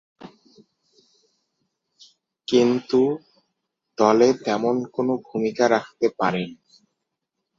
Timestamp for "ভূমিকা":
5.27-5.65